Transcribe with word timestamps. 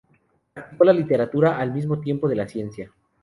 Practicó 0.55 0.83
la 0.83 0.93
literatura 0.93 1.59
al 1.59 1.71
mismo 1.71 1.99
tiempo 2.01 2.27
de 2.27 2.35
la 2.35 2.47
ciencia. 2.47 2.91